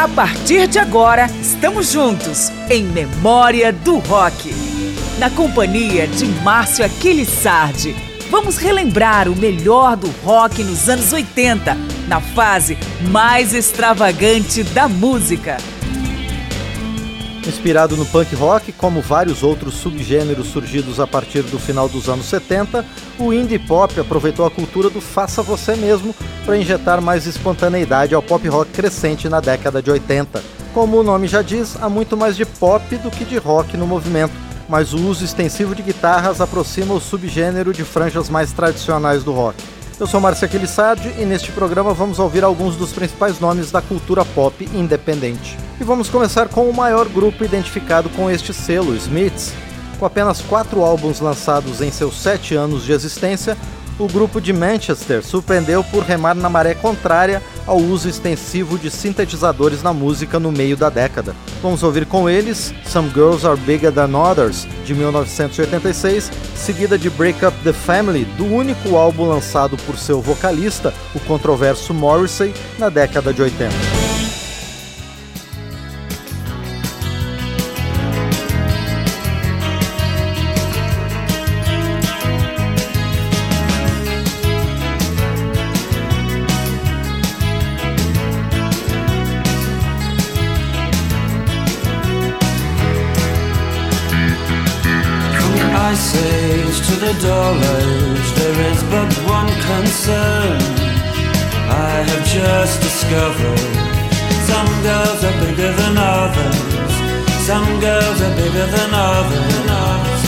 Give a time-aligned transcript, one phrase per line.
[0.00, 4.50] A partir de agora, estamos juntos em Memória do Rock.
[5.18, 7.94] Na companhia de Márcio Aquiles Sardi,
[8.30, 11.76] vamos relembrar o melhor do rock nos anos 80,
[12.08, 12.78] na fase
[13.10, 15.58] mais extravagante da música.
[17.46, 22.26] Inspirado no punk rock, como vários outros subgêneros surgidos a partir do final dos anos
[22.26, 22.84] 70,
[23.18, 26.14] o indie pop aproveitou a cultura do faça você mesmo
[26.44, 30.42] para injetar mais espontaneidade ao pop rock crescente na década de 80.
[30.74, 33.86] Como o nome já diz, há muito mais de pop do que de rock no
[33.86, 34.34] movimento,
[34.68, 39.56] mas o uso extensivo de guitarras aproxima o subgênero de franjas mais tradicionais do rock.
[40.00, 44.24] Eu sou Márcio Aquilissardi e neste programa vamos ouvir alguns dos principais nomes da cultura
[44.24, 45.58] pop independente.
[45.78, 49.52] E vamos começar com o maior grupo identificado com este selo, Smiths.
[49.98, 53.58] Com apenas quatro álbuns lançados em seus sete anos de existência,
[54.00, 59.82] o grupo de Manchester surpreendeu por remar na maré contrária ao uso extensivo de sintetizadores
[59.82, 61.36] na música no meio da década.
[61.62, 67.44] Vamos ouvir com eles Some Girls Are Bigger Than Others, de 1986, seguida de Break
[67.44, 73.32] Up the Family, do único álbum lançado por seu vocalista, o controverso Morrissey, na década
[73.34, 74.29] de 80.
[107.50, 110.20] Some girls are bigger than others.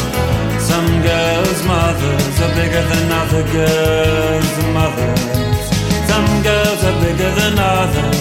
[0.58, 5.22] Some girls' mothers are bigger than other girls' mothers.
[6.10, 8.18] Some girls are bigger than others.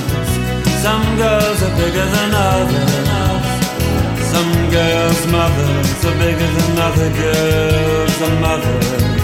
[0.85, 3.45] Some girls are bigger than others.
[4.33, 9.20] Some girls' mothers are bigger than other girls' mothers.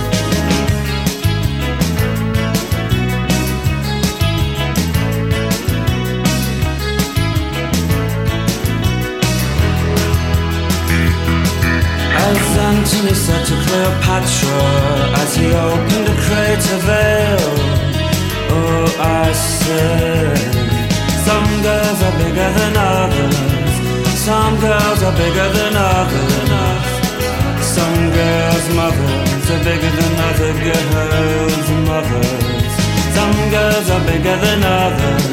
[12.29, 14.59] As Antony said to Cleopatra
[15.23, 17.53] as he opened a crater veil,
[18.51, 20.37] Oh, I said,
[21.27, 23.37] some girls are bigger than others.
[24.27, 26.87] Some girls are bigger than others.
[27.75, 32.73] Some girls' mothers are bigger than other girls' mothers.
[33.15, 35.23] Some girls are bigger than others.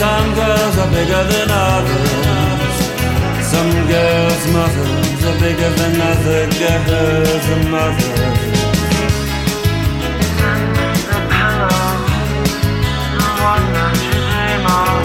[0.00, 2.45] Some girls are bigger than others.
[3.52, 8.38] Some girls' mothers are bigger than other girls' mothers.
[11.06, 11.20] The the
[13.74, 14.98] that you dream of.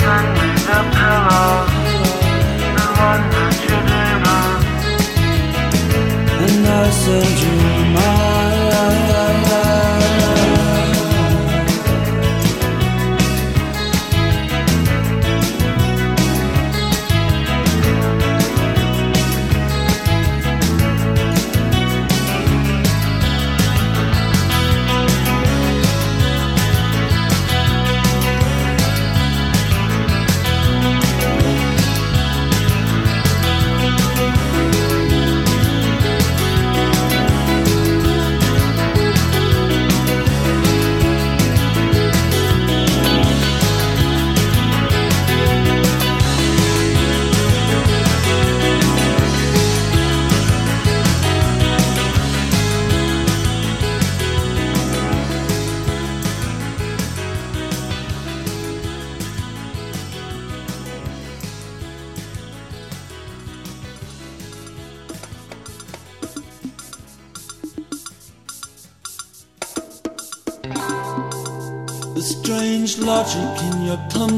[0.00, 1.30] Send me the the
[3.32, 4.60] that you dream of.
[6.44, 7.52] And I'll send you
[7.94, 8.29] mine.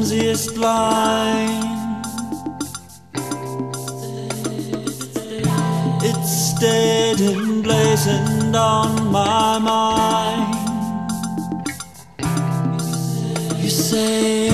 [0.03, 2.01] Clumsiest line.
[6.03, 10.55] It stayed emblazoned on my mind.
[13.63, 14.49] You say,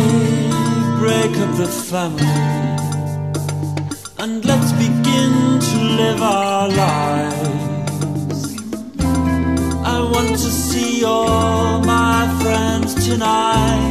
[0.99, 2.27] break up the family
[4.19, 8.55] and let's begin to live our lives.
[9.83, 13.88] I want to see all my friends tonight.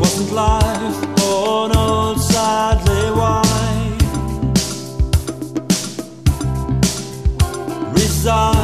[0.00, 3.42] Wasn't life born old sadly why?
[7.92, 8.63] Resign.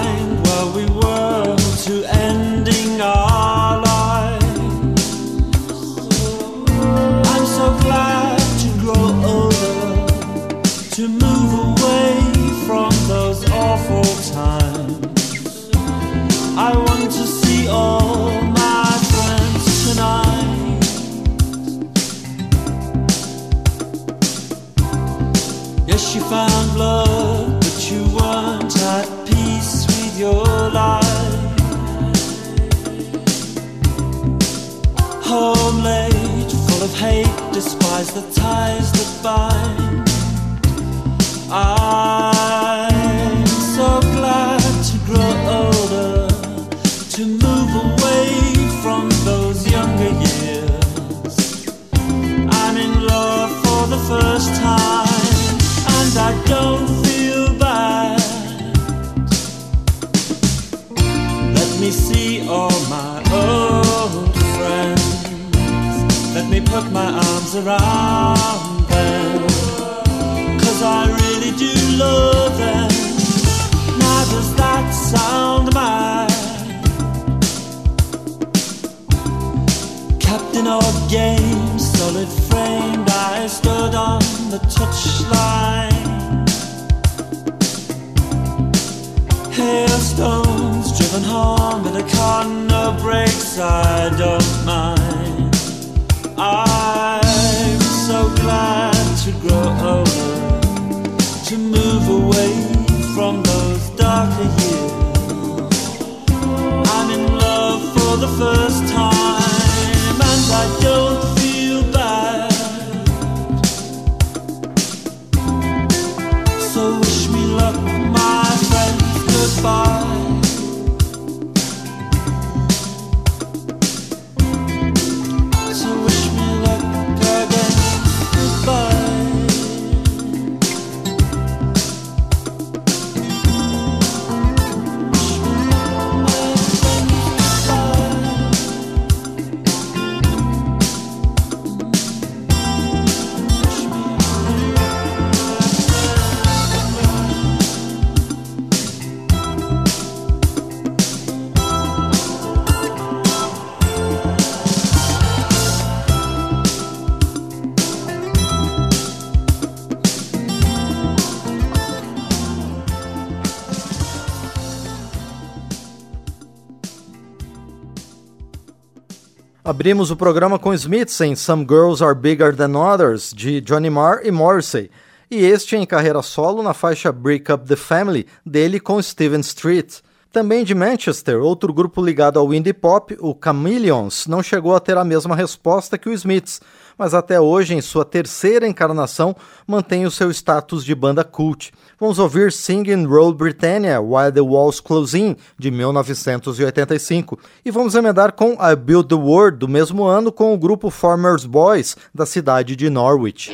[169.81, 174.21] Abrimos o programa com Smiths em Some Girls Are Bigger Than Others, de Johnny Marr
[174.23, 174.91] e Morrissey,
[175.31, 180.01] e este em carreira solo na faixa Break Up the Family, dele com Steven Street.
[180.31, 184.99] Também de Manchester, outro grupo ligado ao indie pop, o Chameleons, não chegou a ter
[184.99, 186.61] a mesma resposta que o Smiths,
[186.99, 189.35] mas até hoje, em sua terceira encarnação,
[189.67, 191.73] mantém o seu status de banda cult.
[192.01, 198.33] Vamos ouvir Singing Roll Britannia While the Walls Close In, de 1985, e vamos emendar
[198.33, 202.75] com I Build the World, do mesmo ano, com o grupo Farmers Boys, da cidade
[202.75, 203.53] de Norwich.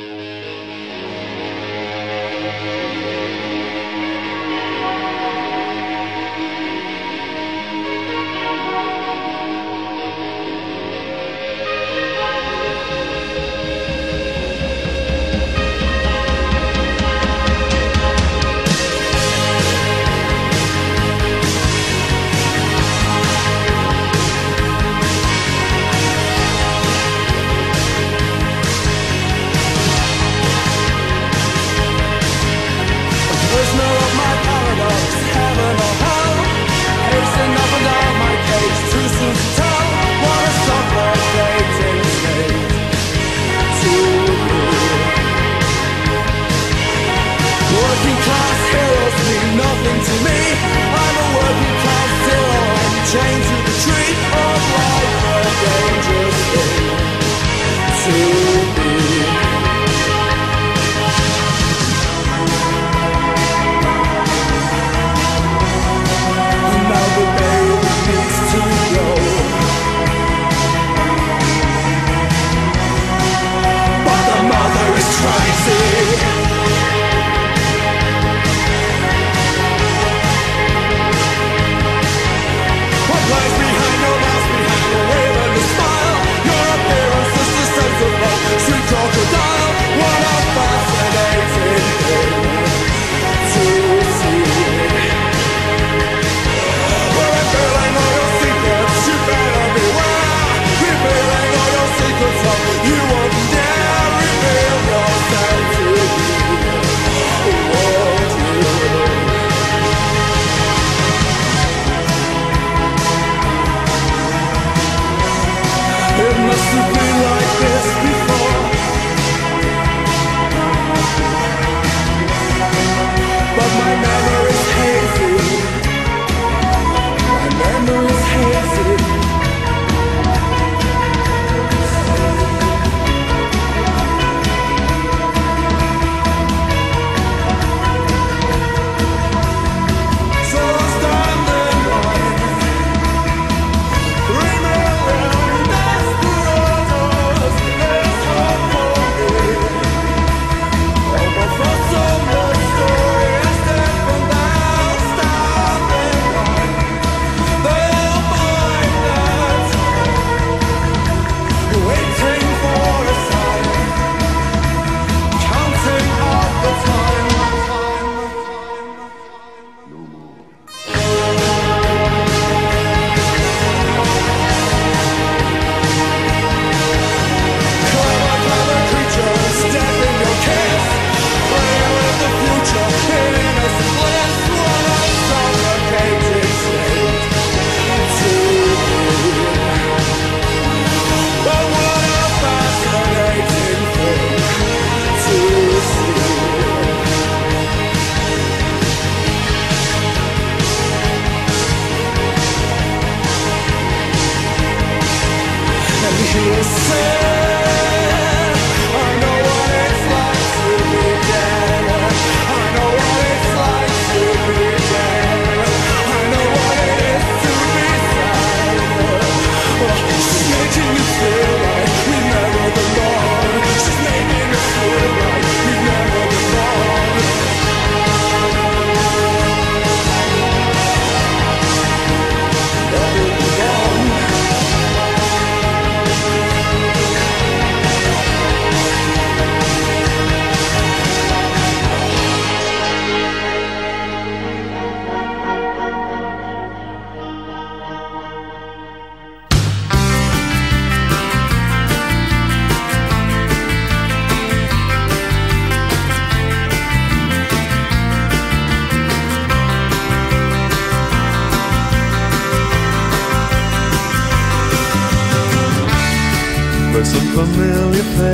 [123.78, 124.35] Whenever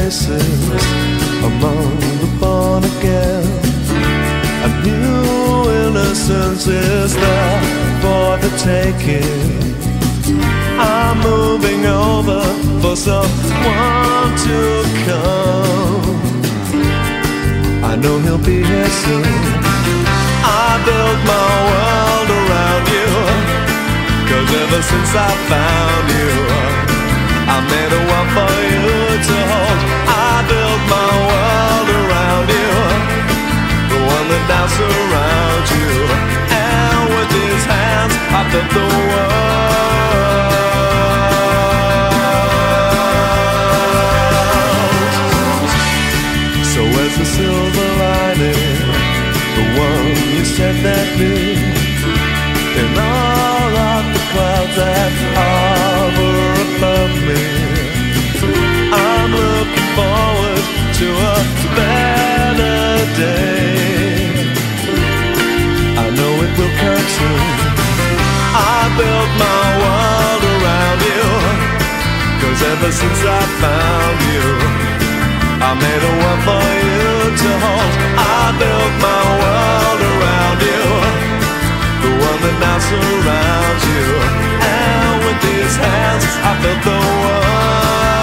[0.03, 0.85] faces
[1.45, 3.47] among the born again.
[4.67, 7.63] A new innocence is there
[8.03, 9.53] for the taking.
[10.79, 12.43] I'm moving over
[12.83, 14.59] for someone to
[15.07, 16.21] come.
[17.91, 19.27] I know he'll be here soon.
[20.67, 23.11] I built my world around you.
[24.29, 26.31] Cause ever since I found you,
[27.55, 28.91] I made a one for you
[29.29, 29.92] to hold.
[30.93, 32.73] My world around you.
[33.93, 35.93] The one that now surrounds you.
[36.65, 39.43] And with his hands, I built the world.
[46.73, 48.79] So where's the silver lining,
[49.57, 51.35] the one you said that be.
[52.83, 55.72] In all of the clouds that hover
[61.03, 61.39] to a
[61.79, 62.79] better
[63.19, 64.23] day.
[66.05, 67.47] I know it will come soon.
[68.55, 71.27] I built my world around you,
[72.41, 74.47] cause ever since I found you.
[75.69, 77.11] I made a world for you
[77.43, 77.95] to hold.
[78.39, 80.85] I built my world around you,
[82.05, 84.07] the one that now surrounds you.
[84.79, 88.22] And with these hands, I built the ever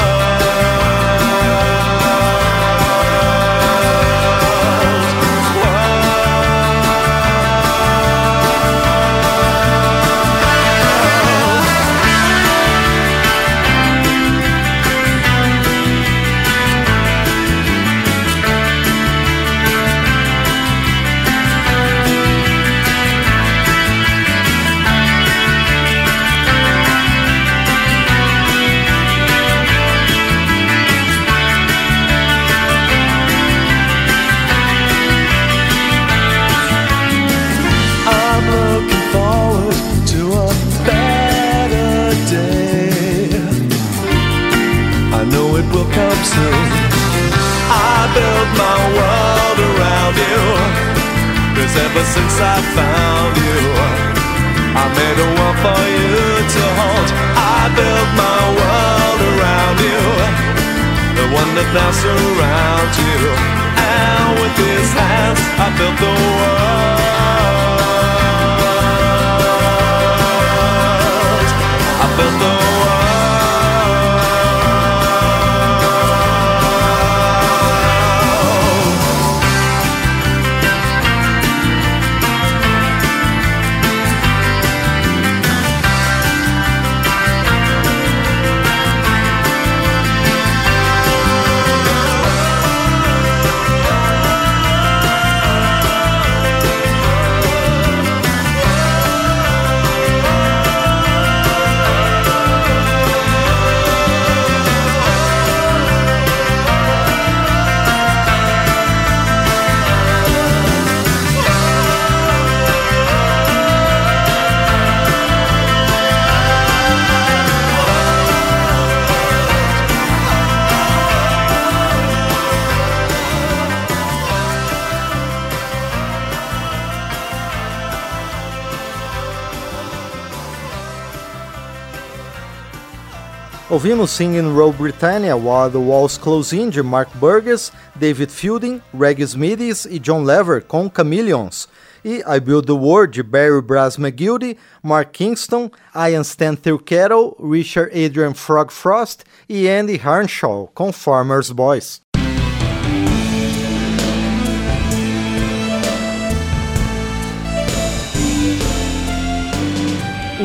[133.71, 139.27] Ouvimos Singing Row Britannia While the Walls Close In de Mark Burgess, David Fielding, Reggie
[139.27, 141.67] Smithies e John Lever com Chameleons.
[142.03, 147.91] E I Build the World de Barry Brass McGildy, Mark Kingston, Ian Stan Kettle, Richard
[147.93, 152.01] Adrian Frog Frost e Andy Harnshaw com Farmer's Boys.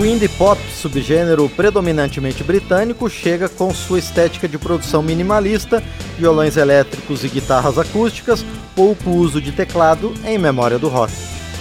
[0.04, 5.82] O indie pop, subgênero predominantemente britânico, chega com sua estética de produção minimalista,
[6.18, 8.44] violões elétricos e guitarras acústicas,
[8.76, 11.10] pouco uso de teclado em memória do rock.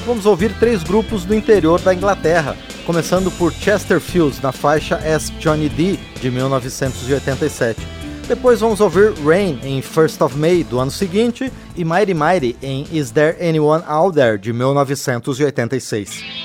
[0.05, 5.69] Vamos ouvir três grupos do interior da Inglaterra, começando por Chesterfields na faixa Ask Johnny
[5.69, 7.79] D de 1987.
[8.27, 12.85] Depois vamos ouvir Rain em First of May do ano seguinte e Mighty Mighty em
[12.91, 16.43] Is There Anyone Out There de 1986.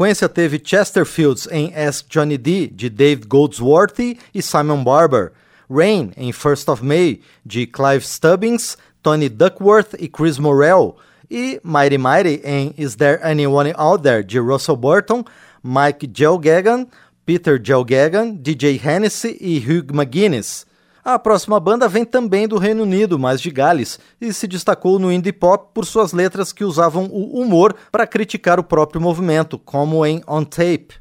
[0.00, 5.32] Sequência teve Chesterfields em Ask Johnny D, de Dave Goldsworthy e Simon Barber,
[5.70, 10.96] Rain em First of May, de Clive Stubbings, Tony Duckworth e Chris Morrell,
[11.30, 15.22] e Mighty Mighty em Is There Anyone Out There, de Russell Burton,
[15.62, 16.86] Mike Gelgagan,
[17.26, 20.64] Peter Gelgagan, DJ Hennessy e Hugh McGuinness.
[21.04, 25.10] A próxima banda vem também do Reino Unido, mas de Gales, e se destacou no
[25.10, 30.04] indie pop por suas letras que usavam o humor para criticar o próprio movimento, como
[30.04, 31.00] em On Tape.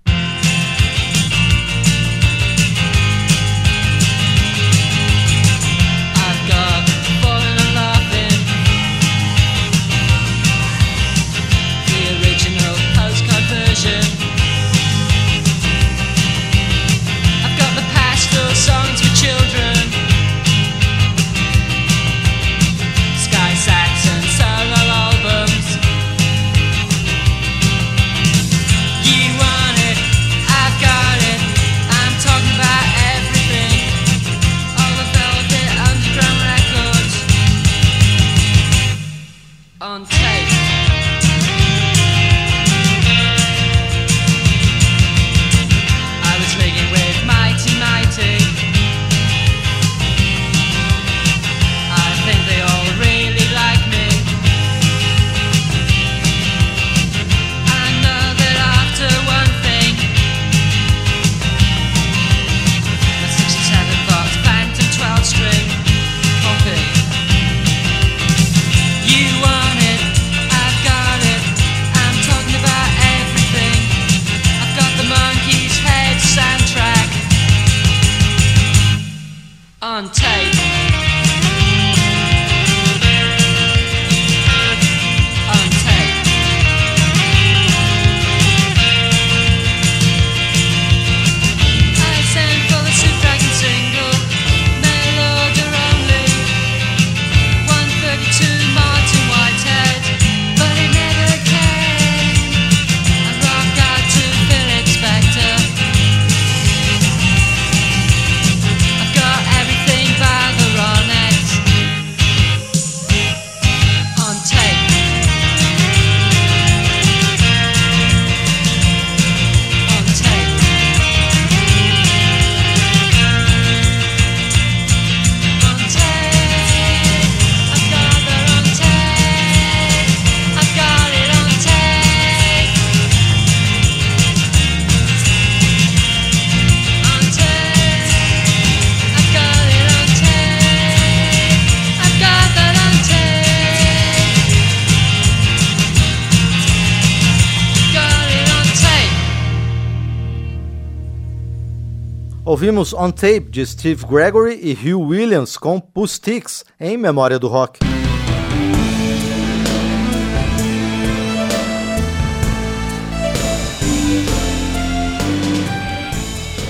[152.70, 157.80] Ouvimos On Tape de Steve Gregory e Hugh Williams com Puss-Sticks em memória do rock.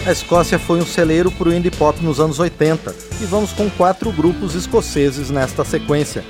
[0.07, 3.69] A Escócia foi um celeiro para o indie pop nos anos 80 e vamos com
[3.69, 6.23] quatro grupos escoceses nesta sequência.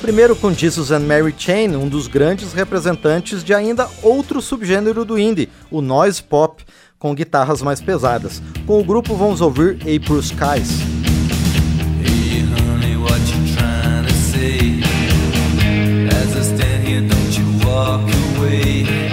[0.00, 5.18] Primeiro com Jesus and Mary Chain, um dos grandes representantes de ainda outro subgênero do
[5.18, 6.62] indie, o noise pop,
[6.98, 8.42] com guitarras mais pesadas.
[8.66, 10.96] Com o grupo vamos ouvir April Skies.
[18.48, 19.05] Hey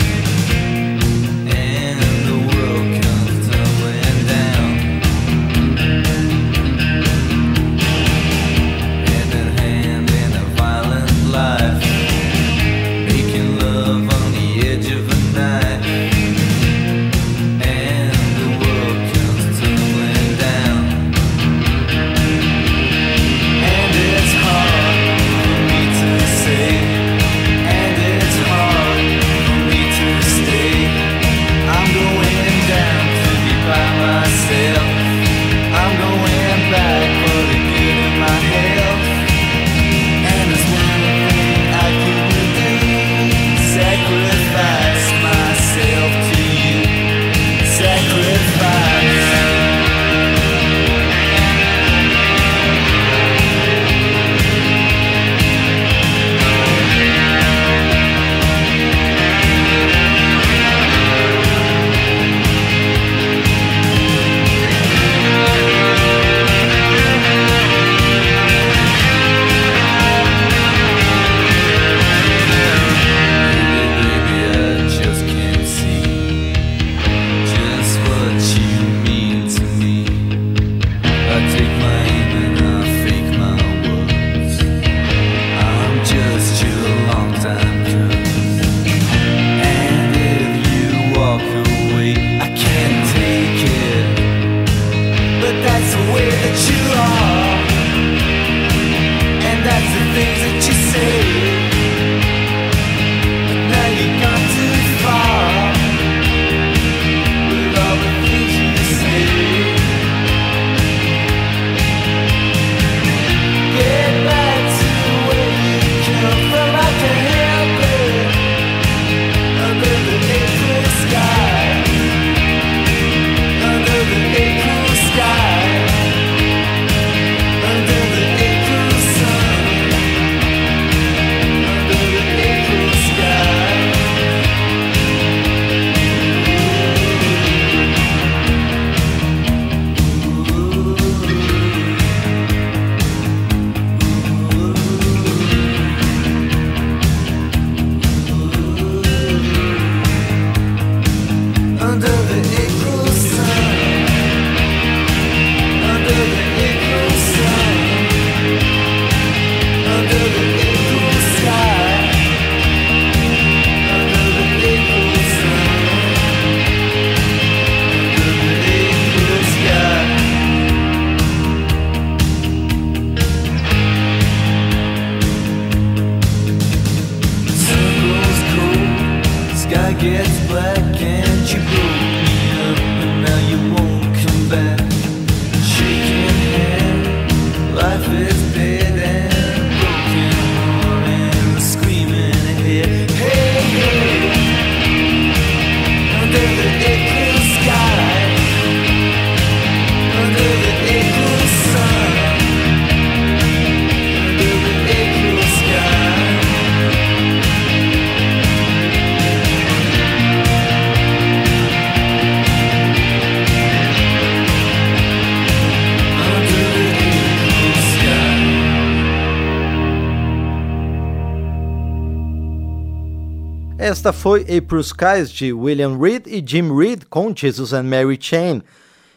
[224.04, 228.62] Esta foi April Skies de William Reed e Jim Reed com Jesus and Mary Chain.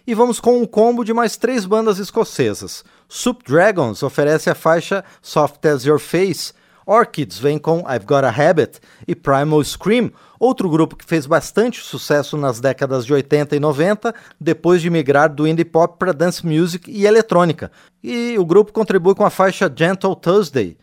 [0.07, 2.85] E vamos com um combo de mais três bandas escocesas.
[3.09, 6.53] Soup Dragons oferece a faixa Soft as Your Face,
[6.87, 8.79] Orchids vem com I've Got a Habit
[9.09, 14.15] e Primal Scream, outro grupo que fez bastante sucesso nas décadas de 80 e 90,
[14.41, 17.73] depois de migrar do indie pop para dance music e eletrônica.
[18.05, 20.79] E o grupo contribui com a faixa Gentle Thursday.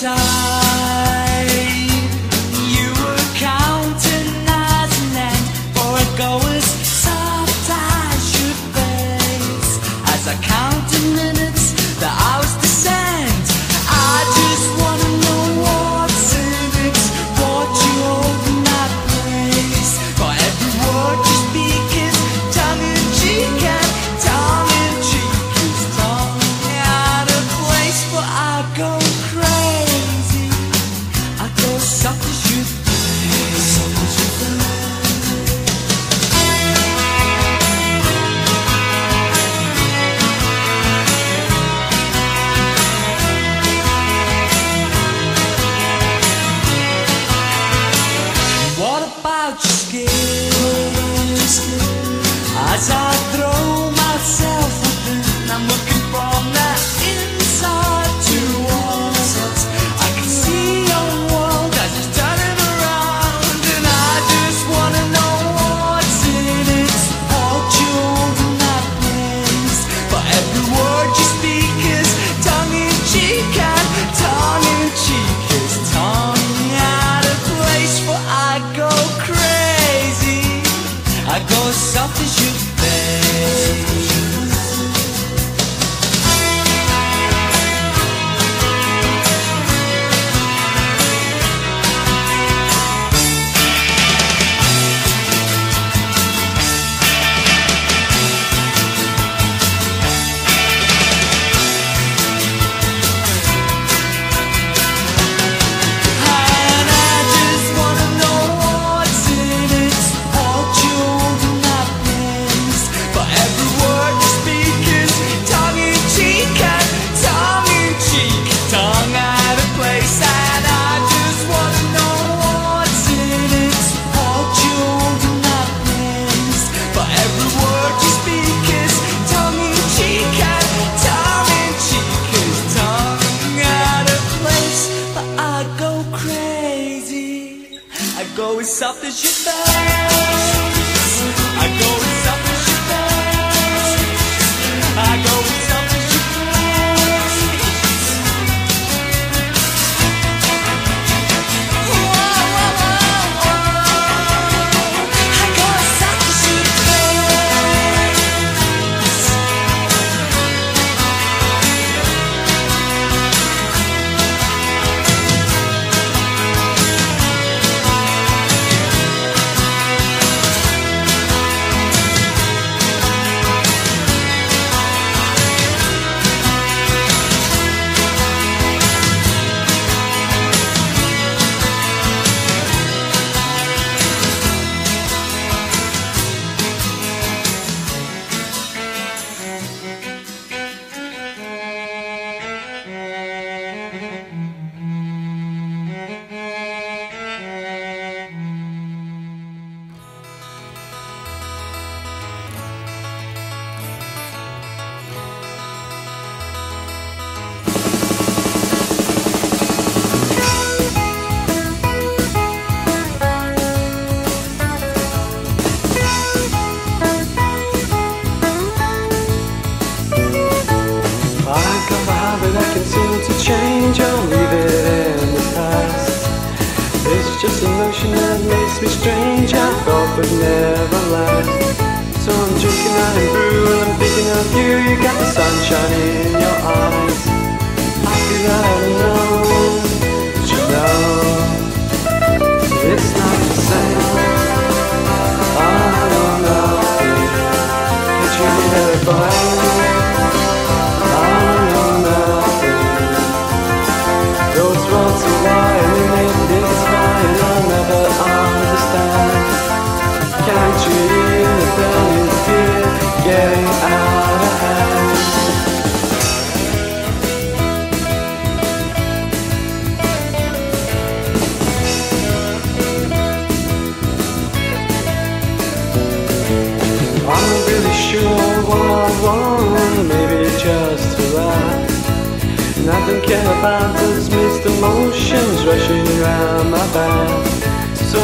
[0.00, 0.39] deixar.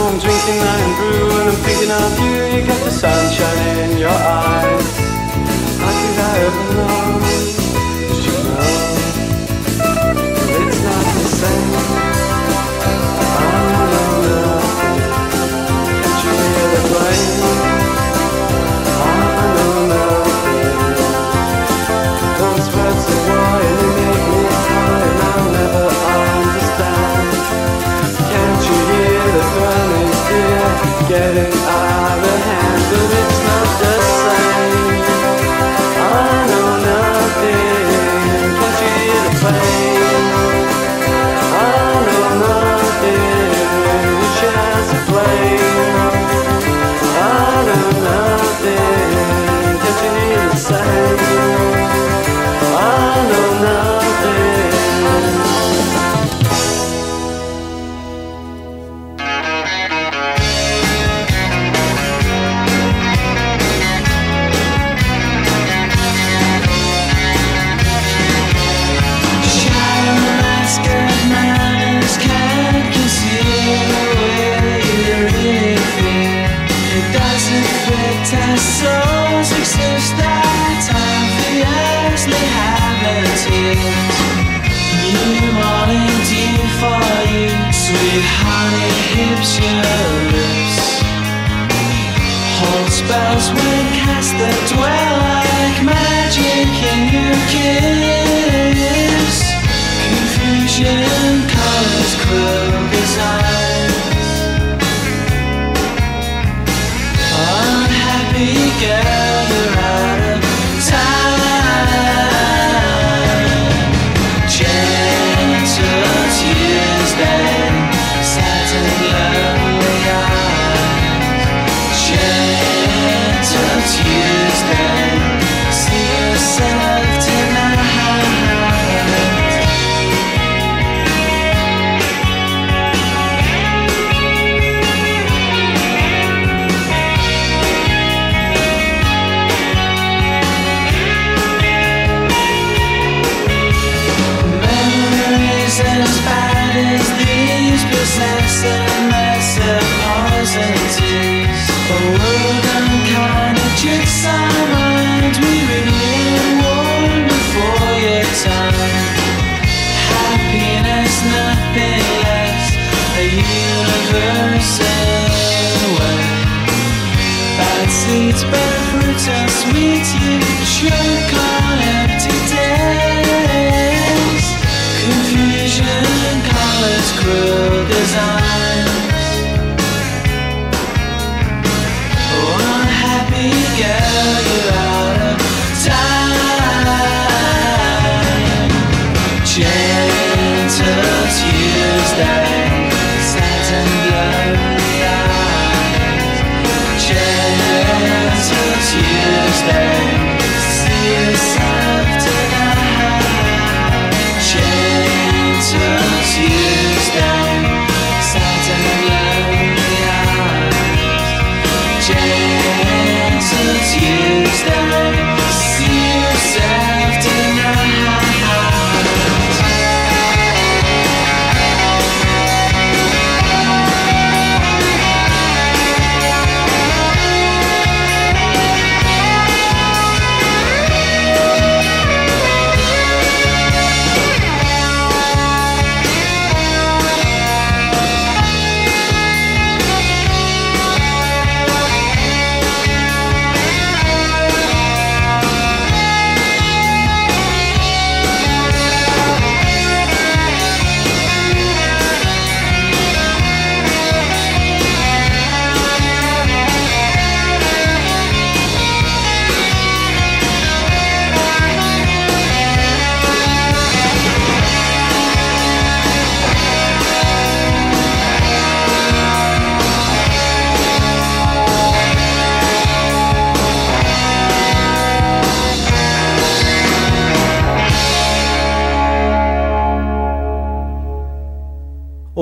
[0.06, 2.60] I'm drinking iron brew and I'm thinking of you.
[2.60, 4.98] You got the sunshine in your eyes.
[5.80, 7.65] How could I ever know?
[88.66, 90.02] tiny hips, your
[90.34, 90.78] lips
[92.58, 99.36] Hold spells when cast that dwell like magic in your kiss.
[100.06, 102.14] Confusion colors
[107.58, 109.15] Unhappy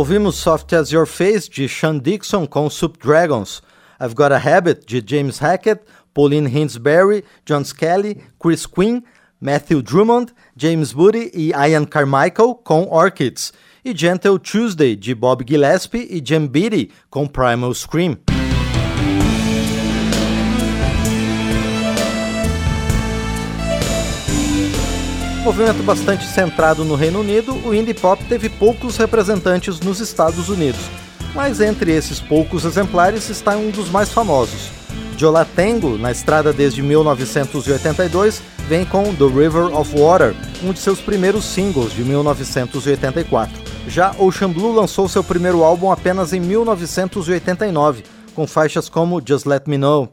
[0.04, 3.62] Ouvimos Soft As Your Face, de Sean Dixon, com Subdragons.
[3.98, 5.80] I've Got a Habit, de James Hackett,
[6.12, 9.02] Pauline Hinsberry, John Skelly, Chris Quinn,
[9.40, 13.50] Matthew Drummond, James Booty e Ian Carmichael, com Orchids.
[13.82, 18.18] E Gentle Tuesday, de Bob Gillespie e Jim Beattie, com Primal Scream.
[25.44, 30.80] Movimento bastante centrado no Reino Unido, o indie pop teve poucos representantes nos Estados Unidos,
[31.34, 34.70] mas entre esses poucos exemplares está um dos mais famosos.
[35.18, 41.44] Jolatengo, na estrada desde 1982, vem com The River of Water, um de seus primeiros
[41.44, 43.54] singles de 1984.
[43.86, 48.02] Já Ocean Blue lançou seu primeiro álbum apenas em 1989,
[48.34, 50.08] com faixas como Just Let Me Know.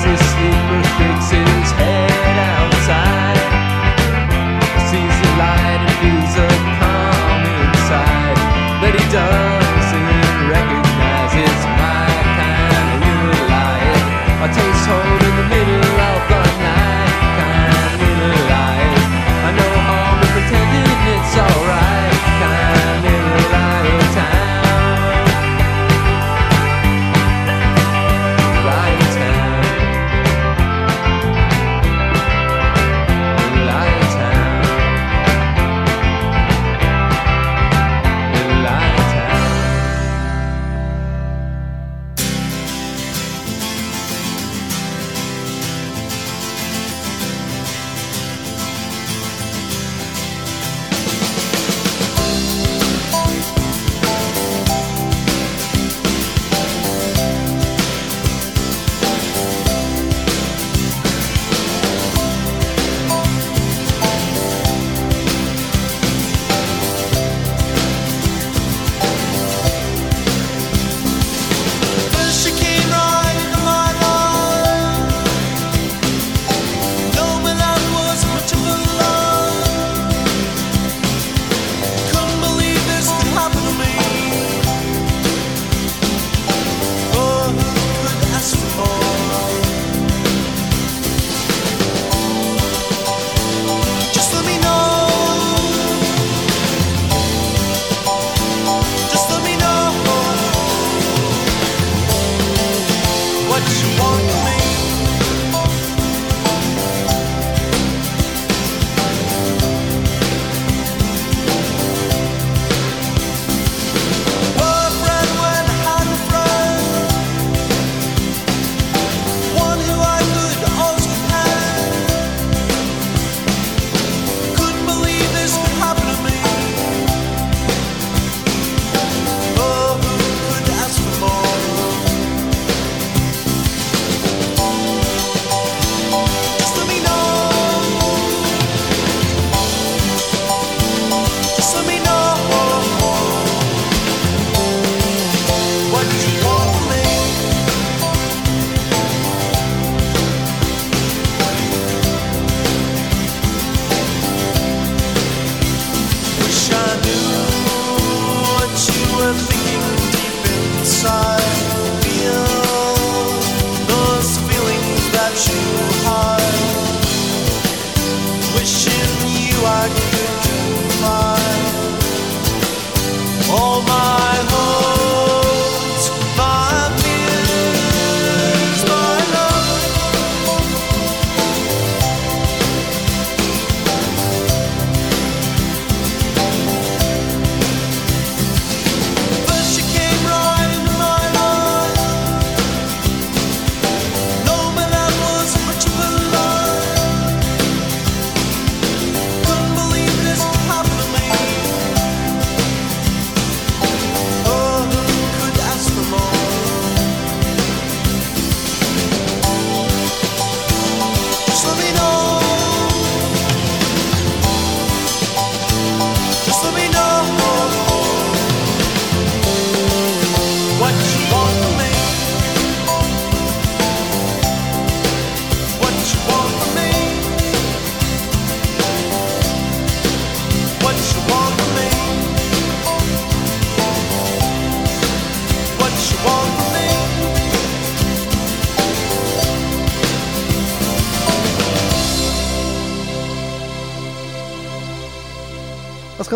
[0.00, 1.51] the sleeper fixes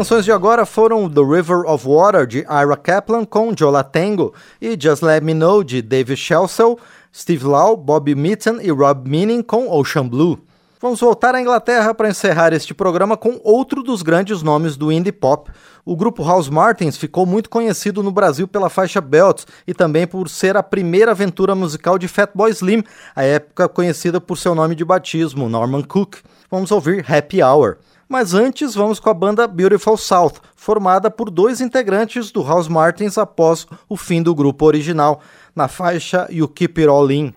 [0.07, 4.33] canções de agora foram The River of Water, de Ira Kaplan, com Jola Tango,
[4.63, 6.79] e Just Let Me Know, de Dave Shelsell,
[7.13, 10.39] Steve Lau, Bob Mitten e Rob Meaning, com Ocean Blue.
[10.81, 15.11] Vamos voltar à Inglaterra para encerrar este programa com outro dos grandes nomes do indie
[15.11, 15.51] pop.
[15.85, 20.29] O grupo House Martins ficou muito conhecido no Brasil pela faixa Belt e também por
[20.29, 22.85] ser a primeira aventura musical de Fatboy Slim,
[23.17, 26.19] à época conhecida por seu nome de batismo, Norman Cook.
[26.49, 27.79] Vamos ouvir Happy Hour.
[28.09, 33.19] Mas antes, vamos com a banda Beautiful South, formada por dois integrantes do House Martins
[33.19, 35.21] após o fim do grupo original,
[35.55, 37.35] na faixa You Keep It All In.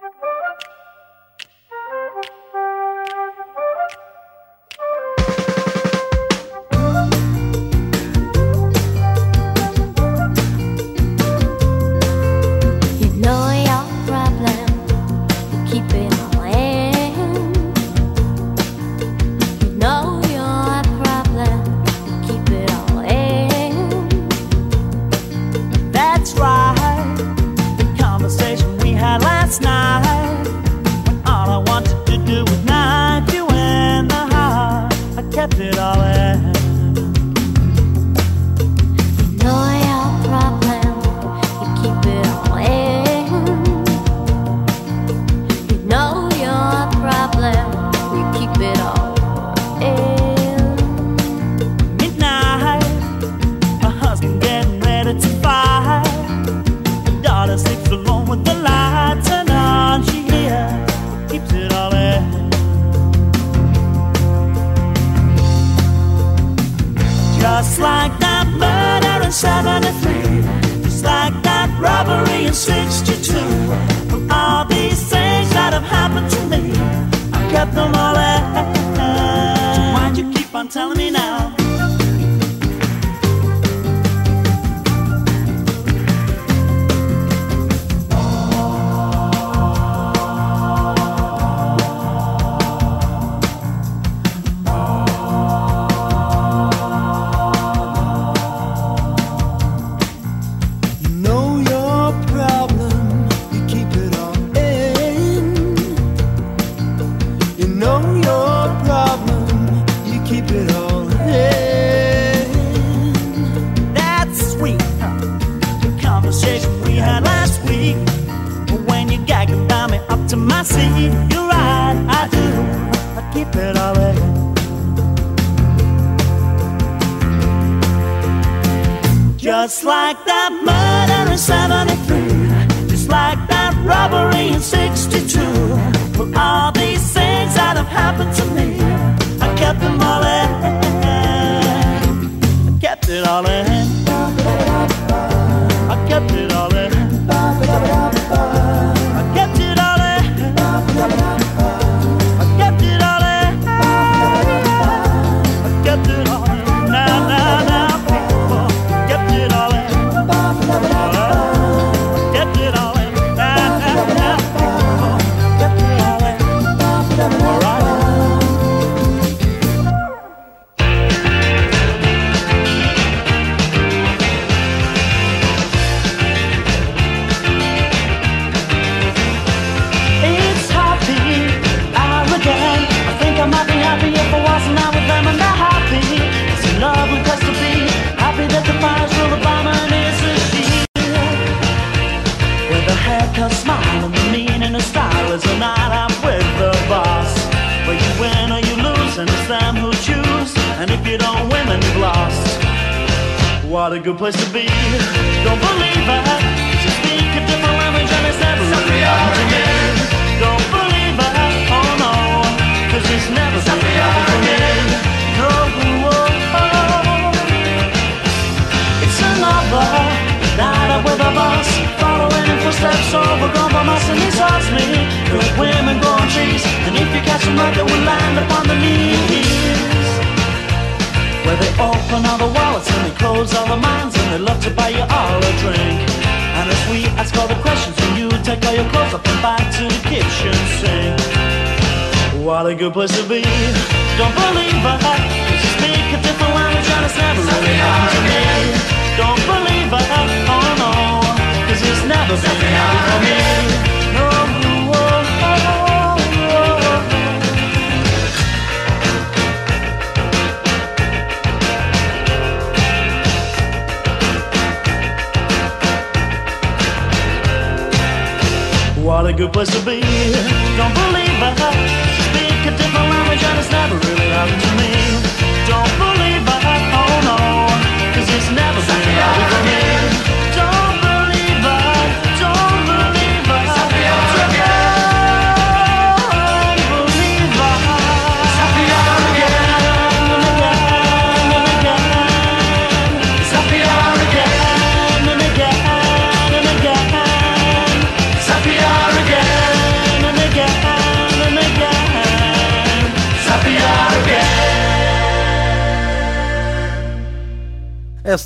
[269.66, 270.09] Place to be.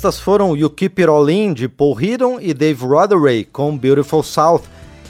[0.04, 4.22] Estas foram You Keep It All In, de Paul Heaton e Dave Rotheray, com Beautiful
[4.22, 4.60] South,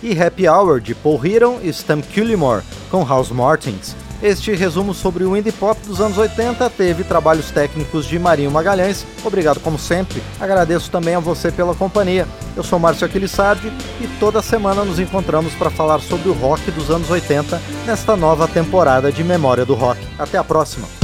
[0.00, 3.96] e Happy Hour, de Paul Heaton e Stan Cullimore, com House Martins.
[4.22, 9.04] Este resumo sobre o indie pop dos anos 80 teve trabalhos técnicos de Marinho Magalhães.
[9.24, 10.22] Obrigado como sempre.
[10.38, 12.28] Agradeço também a você pela companhia.
[12.56, 16.88] Eu sou Márcio Aquilissardi e toda semana nos encontramos para falar sobre o rock dos
[16.88, 19.98] anos 80 nesta nova temporada de Memória do Rock.
[20.16, 21.03] Até a próxima.